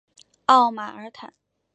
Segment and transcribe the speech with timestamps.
[0.47, 1.31] 奥马尔坦。